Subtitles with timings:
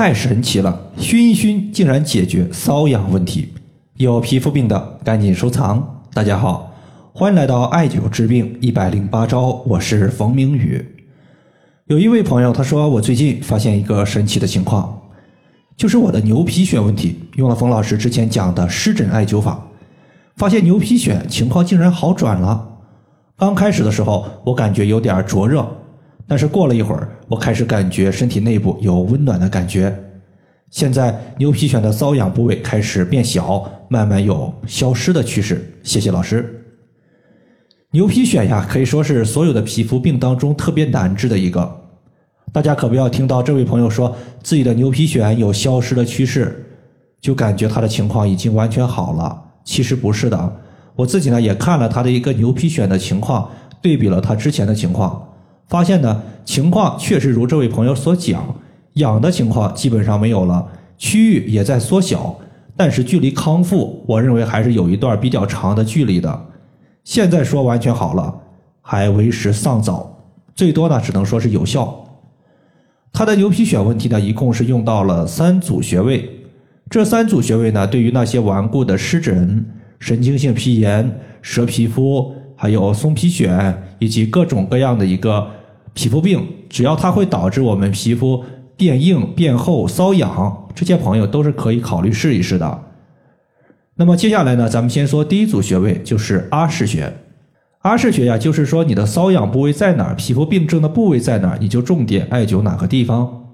[0.00, 3.52] 太神奇了，熏一熏竟然解决瘙痒问题。
[3.98, 6.02] 有皮肤病的赶紧收藏。
[6.14, 6.72] 大家好，
[7.12, 10.82] 欢迎来到艾灸治病一百零八招，我是冯明宇。
[11.88, 15.02] 有一位朋友他说，我最近发现一个神奇的情况，
[15.76, 19.62] 就是我的牛皮癣问题，用了冯老师之前讲的湿疹艾灸法，
[20.34, 22.66] 发现牛皮癣情况竟然好转了。
[23.36, 25.70] 刚开始的时候，我感觉有点灼热。
[26.30, 29.92] 但是过了一会儿，我开始感觉身体内部有温暖的感觉。
[30.70, 35.76] 现在牛皮癣的瘙痒部位开始变小，慢慢有消失的趋势。
[35.82, 36.64] 谢谢老师。
[37.90, 41.68] 牛皮癣呀，可以说是所有的皮肤病当中特别难治的一个。
[42.52, 46.64] 大家可不要听到这位朋友说自己的牛皮癣有消失的趋势，
[47.20, 49.36] 就感觉他的情况已经完全好了。
[49.64, 50.56] 其实不是的，
[50.94, 53.50] 我自己呢也看了他的一个牛皮癣的情况，
[53.82, 55.26] 对比了他之前的情况。
[55.70, 58.56] 发现呢，情况确实如这位朋友所讲，
[58.94, 60.66] 痒的情况基本上没有了，
[60.98, 62.36] 区域也在缩小，
[62.76, 66.46] 但是距离康复，我认为还是有一段比较长的距离的。
[67.04, 68.34] 现在说完全好了，
[68.82, 70.24] 还为时尚早，
[70.56, 72.04] 最多呢只能说是有效。
[73.12, 76.28] 他的牛皮癣问题呢，一共是用到了三组穴位，
[76.90, 79.64] 这三组穴位呢，对于那些顽固的湿疹、
[80.00, 85.46] 神经性皮炎、蛇皮肤，还有松皮癣以及各种各样的一个。
[85.94, 88.44] 皮肤病，只要它会导致我们皮肤
[88.76, 92.82] 变硬、变厚、瘙痒，这些朋友都是可以考虑试一试的。
[93.96, 97.12] 那么接下来呢，咱们先说第一组穴位，就是阿是穴。
[97.80, 103.46] 阿是穴呀，就是说你的瘙痒部位在哪儿，皮肤病症的部位在哪儿，你就重点艾灸哪个地方。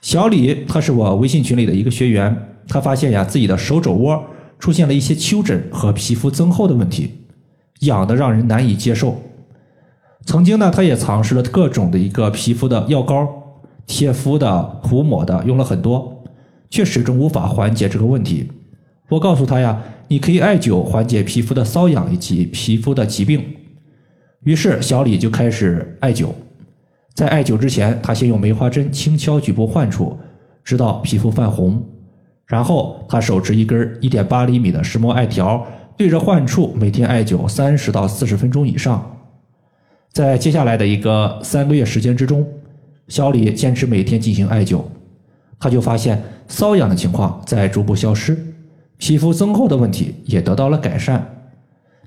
[0.00, 2.36] 小李他是我微信群里的一个学员，
[2.68, 4.24] 他发现呀，自己的手肘窝
[4.58, 7.10] 出现了一些丘疹和皮肤增厚的问题，
[7.80, 9.20] 痒的让人难以接受。
[10.26, 13.28] 曾经呢，他也尝试了各种的一个皮肤的药膏、
[13.86, 16.24] 贴敷的、涂抹的，用了很多，
[16.70, 18.50] 却始终无法缓解这个问题。
[19.10, 23.44] 我告诉他呀，你可以艾灸缓解皮肤的瘙痒以及皮肤的疾病。
[24.44, 26.28] 于是小李就开始艾灸。
[27.14, 30.18] 在艾灸之前，他先用梅花针轻敲局部患处，
[30.64, 31.82] 直到皮肤泛红。
[32.46, 39.13] 然后他手持一根一点八厘米的石墨艾条，对着患处每天艾灸三十到四十分钟以上。
[40.14, 42.46] 在接下来的一个三个月时间之中，
[43.08, 44.80] 小李坚持每天进行艾灸，
[45.58, 48.38] 他就发现瘙痒的情况在逐步消失，
[48.96, 51.48] 皮肤增厚的问题也得到了改善。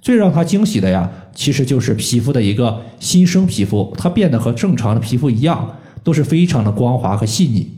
[0.00, 5.74] 最让他惊喜的呀，其实就是皮肤的一个新生皮肤，它变得和正常的皮肤一样，
[6.04, 7.68] 都是非常的光滑和细腻。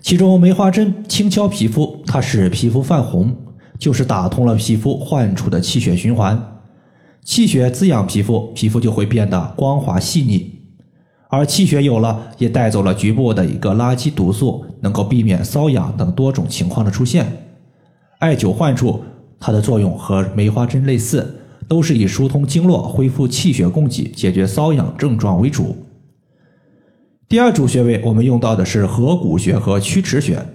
[0.00, 3.36] 其中梅花针轻敲皮肤，它使皮肤泛红，
[3.78, 6.55] 就是打通了皮肤患处的气血循环。
[7.26, 10.48] 气血滋养皮肤，皮肤就会变得光滑细腻，
[11.28, 17.26] 而气血有了，也带走了局部的一个垃圾毒素，能够避免瘙痒等多种情况的出现。
[18.20, 19.02] 艾灸患处，
[19.40, 25.76] 它的作用和梅花针类似，都是以疏通经络、恢复气血供给、解决瘙痒症状为主。
[27.28, 30.46] 第二组穴位，我们用到的是合谷穴和曲池穴，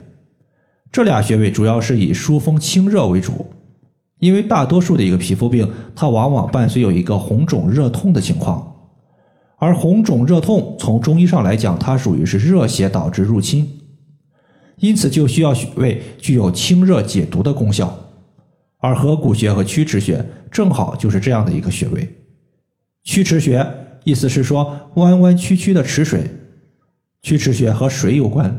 [0.89, 3.47] 这俩穴位主要是以疏风清热为主。
[4.21, 8.75] 因为大多数的一个皮肤病，它往往伴随有一个红肿热痛的情况，
[9.57, 13.67] 而红肿热痛从中医上来讲，它属于是热邪导致入侵，
[14.77, 17.97] 因此就需要穴位具有清热解毒的功效，
[18.77, 22.07] 而合谷穴和曲池穴正好就是这样的一个穴位。
[23.03, 23.65] 曲池穴
[24.03, 26.29] 意思是说弯弯曲曲的池水，
[27.23, 28.55] 曲池穴和水有关，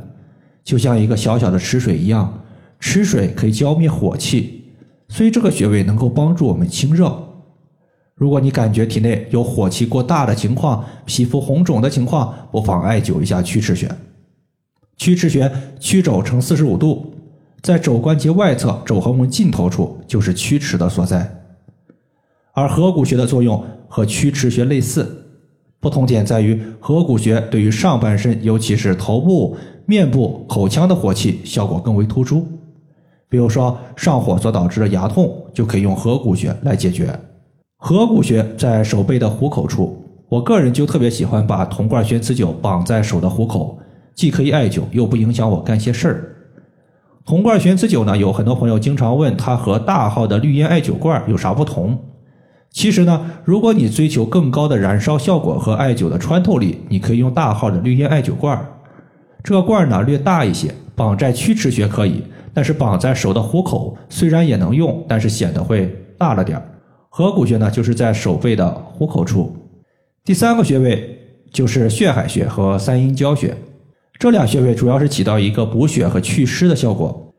[0.65, 2.43] 就像一个小小的池水一样，
[2.81, 4.59] 池水可以浇灭火气。
[5.13, 7.15] 所以这个穴位能够帮助我们清热。
[8.15, 13.87] 如果你感觉体内有火气过大的情况，皮肤红肿的情况，不妨艾灸一下曲池穴。
[14.97, 17.13] 曲池穴曲肘呈四十五度，
[17.61, 21.31] 在肘关节外侧肘横纹尽头处就是曲池的所在。
[22.55, 25.27] 而合谷穴的作用和曲池穴类似，
[25.79, 32.49] 不同点在于合谷穴对于上半身，尤其是头部、面部、口腔的火气效果更为突出。
[33.33, 37.19] 比如说上火所导致的牙痛，就可以用合谷穴来解决。
[37.79, 43.79] 合谷穴在手背的虎口处，我个人就特别喜欢把铜罐悬磁灸绑在手的虎口，
[44.15, 46.37] 既可以艾灸，又不影响我干些事儿。
[47.25, 51.99] 铜罐悬磁灸呢，有很多朋友经常问它和大号的绿烟艾灸罐有啥不同。
[52.71, 58.63] 其实呢，如果你追求更高的燃烧效果和艾灸的穿透力，你可以用大号的绿烟艾灸罐。
[59.43, 62.23] 这个罐呢略大一些，绑在曲池穴可以。
[62.55, 66.69] 但是绑在手的虎口虽然也能用，但是显得会大了点儿。
[67.09, 69.57] 合谷穴呢，就是在手背的虎口处。
[70.25, 71.19] 第三个穴位
[71.51, 73.57] 就是血海穴和三阴交穴，
[74.19, 77.33] 这俩穴位主要是起到一个补血和祛湿的效果。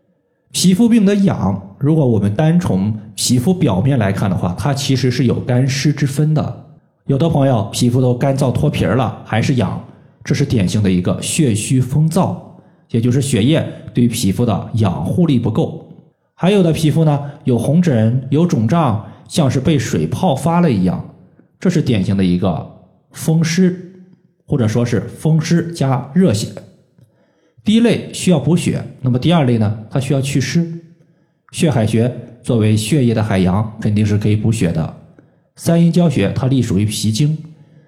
[0.52, 6.66] 皮肤病的痒，如果我们单从皮肤表面来看的话，它其实是有干湿之分的。
[7.06, 9.84] 有的朋友皮肤都干燥脱皮了，还是痒，
[10.24, 12.36] 这是典型的一个血虚风燥，
[12.90, 15.92] 也就是血液对皮肤的养护力不够。
[16.36, 21.14] 还有的皮肤呢有红疹、有肿胀，像是被水泡发了一样，
[21.60, 23.94] 这是典型的一个风湿，
[24.46, 26.50] 或者说是风湿加热血。
[27.64, 29.86] 第一类需要补血，那么第二类呢？
[29.90, 30.82] 它需要祛湿。
[31.52, 34.98] 血海穴作为血液的海洋，肯定是可以补血的。
[35.56, 37.38] 三阴交穴它隶属于脾经，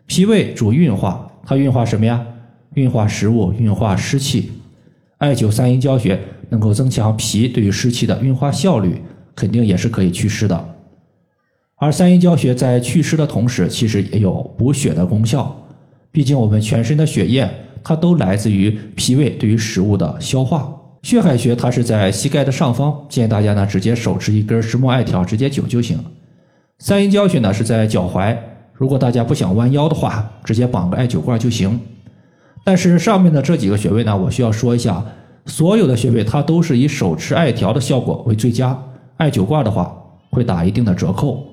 [0.06, 2.26] 脾胃主运化，它运化什么呀？
[2.76, 4.52] 运化食物，运化湿气。
[5.26, 6.20] 艾灸三阴交穴
[6.50, 9.02] 能够增强脾对于湿气的运化效率，
[9.36, 10.76] 肯定也是可以祛湿的。
[11.78, 15.56] 而三阴交穴在祛湿的同时，其实也有补血的功效。
[16.12, 17.50] 毕竟我们全身的血液。
[17.88, 20.76] 它都来自于脾胃对于食物的消化。
[21.04, 26.04] 血海穴它是在膝盖的上方，建议大家呢直接手持一根石墨艾条直接灸就行。
[26.80, 28.36] 三阴交穴呢是在脚踝，
[28.74, 31.80] 如果大家不想弯腰的话，直接绑个艾灸罐就行。
[32.66, 35.06] 但是上面的这几个穴位呢，我需要说一下，
[35.46, 38.78] 所有的穴位它都是以手持艾条的效果为最佳，
[39.18, 39.96] 艾灸罐的话
[40.32, 41.46] 会打一定的折扣。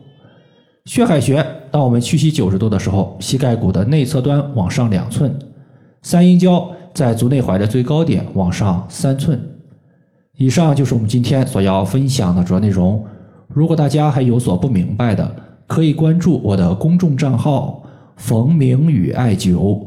[0.87, 5.33] 血海穴，当我们屈膝九十度的时候，膝盖骨的内侧端往上两寸。
[6.01, 9.41] 三阴交在足内踝的最高点往上三寸。
[10.39, 13.05] 以上就是我们今天所要分享的主要内容。
[13.49, 15.31] 如果大家还有所不明白的，
[15.67, 17.85] 可以关注我的公众账号
[18.17, 19.87] “冯明宇艾灸”，